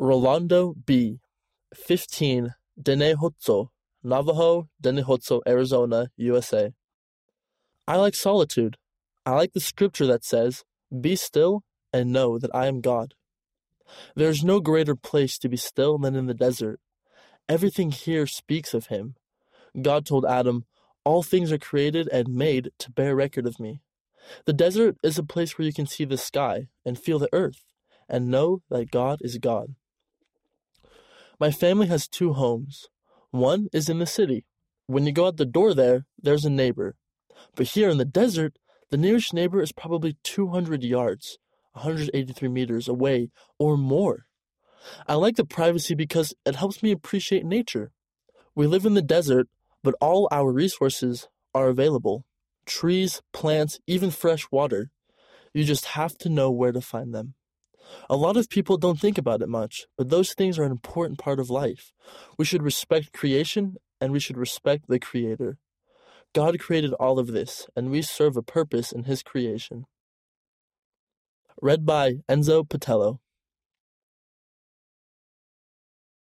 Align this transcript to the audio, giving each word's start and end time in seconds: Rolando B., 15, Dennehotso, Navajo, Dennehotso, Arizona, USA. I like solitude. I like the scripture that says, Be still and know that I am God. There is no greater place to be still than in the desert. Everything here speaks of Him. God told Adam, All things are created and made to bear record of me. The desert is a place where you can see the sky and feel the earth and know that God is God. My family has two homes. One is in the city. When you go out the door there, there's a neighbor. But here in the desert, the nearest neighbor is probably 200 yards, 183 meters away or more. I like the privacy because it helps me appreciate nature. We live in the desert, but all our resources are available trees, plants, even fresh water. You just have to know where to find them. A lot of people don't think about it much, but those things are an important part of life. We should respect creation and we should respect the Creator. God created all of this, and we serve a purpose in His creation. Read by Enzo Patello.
Rolando 0.00 0.72
B., 0.86 1.20
15, 1.74 2.54
Dennehotso, 2.80 3.68
Navajo, 4.02 4.70
Dennehotso, 4.82 5.42
Arizona, 5.46 6.08
USA. 6.16 6.72
I 7.86 7.96
like 7.96 8.14
solitude. 8.14 8.78
I 9.26 9.32
like 9.32 9.52
the 9.52 9.60
scripture 9.60 10.06
that 10.06 10.24
says, 10.24 10.64
Be 11.02 11.16
still 11.16 11.64
and 11.92 12.14
know 12.14 12.38
that 12.38 12.50
I 12.54 12.66
am 12.66 12.80
God. 12.80 13.12
There 14.16 14.30
is 14.30 14.42
no 14.42 14.58
greater 14.58 14.96
place 14.96 15.36
to 15.36 15.50
be 15.50 15.58
still 15.58 15.98
than 15.98 16.16
in 16.16 16.24
the 16.24 16.32
desert. 16.32 16.80
Everything 17.46 17.90
here 17.90 18.26
speaks 18.26 18.72
of 18.72 18.86
Him. 18.86 19.16
God 19.82 20.06
told 20.06 20.24
Adam, 20.24 20.64
All 21.04 21.22
things 21.22 21.52
are 21.52 21.58
created 21.58 22.08
and 22.08 22.28
made 22.28 22.70
to 22.78 22.90
bear 22.90 23.14
record 23.14 23.46
of 23.46 23.60
me. 23.60 23.82
The 24.46 24.54
desert 24.54 24.96
is 25.02 25.18
a 25.18 25.22
place 25.22 25.58
where 25.58 25.66
you 25.66 25.74
can 25.74 25.86
see 25.86 26.06
the 26.06 26.16
sky 26.16 26.68
and 26.86 26.98
feel 26.98 27.18
the 27.18 27.28
earth 27.34 27.66
and 28.08 28.28
know 28.28 28.62
that 28.70 28.90
God 28.90 29.18
is 29.20 29.36
God. 29.36 29.74
My 31.40 31.50
family 31.50 31.86
has 31.86 32.06
two 32.06 32.34
homes. 32.34 32.88
One 33.30 33.68
is 33.72 33.88
in 33.88 33.98
the 33.98 34.06
city. 34.06 34.44
When 34.86 35.06
you 35.06 35.12
go 35.12 35.26
out 35.26 35.38
the 35.38 35.46
door 35.46 35.72
there, 35.72 36.04
there's 36.20 36.44
a 36.44 36.50
neighbor. 36.50 36.96
But 37.56 37.68
here 37.68 37.88
in 37.88 37.96
the 37.96 38.04
desert, 38.04 38.58
the 38.90 38.98
nearest 38.98 39.32
neighbor 39.32 39.62
is 39.62 39.72
probably 39.72 40.18
200 40.22 40.82
yards, 40.84 41.38
183 41.72 42.48
meters 42.48 42.88
away 42.88 43.30
or 43.58 43.78
more. 43.78 44.26
I 45.06 45.14
like 45.14 45.36
the 45.36 45.46
privacy 45.46 45.94
because 45.94 46.34
it 46.44 46.56
helps 46.56 46.82
me 46.82 46.90
appreciate 46.90 47.46
nature. 47.46 47.92
We 48.54 48.66
live 48.66 48.84
in 48.84 48.94
the 48.94 49.00
desert, 49.00 49.48
but 49.82 49.94
all 49.98 50.28
our 50.30 50.52
resources 50.52 51.28
are 51.54 51.68
available 51.68 52.26
trees, 52.66 53.22
plants, 53.32 53.80
even 53.86 54.10
fresh 54.10 54.46
water. 54.50 54.90
You 55.54 55.64
just 55.64 55.86
have 55.86 56.16
to 56.18 56.28
know 56.28 56.50
where 56.50 56.70
to 56.70 56.80
find 56.80 57.14
them. 57.14 57.34
A 58.08 58.16
lot 58.16 58.36
of 58.36 58.48
people 58.48 58.76
don't 58.76 59.00
think 59.00 59.18
about 59.18 59.42
it 59.42 59.48
much, 59.48 59.86
but 59.96 60.10
those 60.10 60.34
things 60.34 60.58
are 60.58 60.64
an 60.64 60.70
important 60.72 61.18
part 61.18 61.40
of 61.40 61.50
life. 61.50 61.92
We 62.38 62.44
should 62.44 62.62
respect 62.62 63.12
creation 63.12 63.76
and 64.00 64.12
we 64.12 64.20
should 64.20 64.38
respect 64.38 64.86
the 64.88 64.98
Creator. 64.98 65.58
God 66.34 66.58
created 66.58 66.92
all 66.94 67.18
of 67.18 67.28
this, 67.28 67.66
and 67.74 67.90
we 67.90 68.02
serve 68.02 68.36
a 68.36 68.42
purpose 68.42 68.92
in 68.92 69.04
His 69.04 69.22
creation. 69.22 69.84
Read 71.60 71.84
by 71.84 72.18
Enzo 72.28 72.68
Patello. 72.68 73.20